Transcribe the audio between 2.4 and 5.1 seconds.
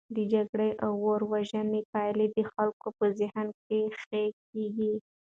خلکو په ذهن کې خښي کیږي.